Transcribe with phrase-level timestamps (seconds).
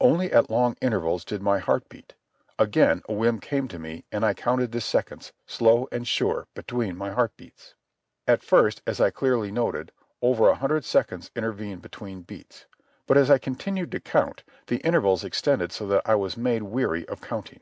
[0.00, 2.14] Only at long intervals did my heart beat.
[2.58, 6.96] Again a whim came to me, and I counted the seconds, slow and sure, between
[6.96, 7.74] my heart beats.
[8.26, 12.66] At first, as I clearly noted, over a hundred seconds intervened between beats.
[13.06, 17.06] But as I continued to count the intervals extended so that I was made weary
[17.06, 17.60] of counting.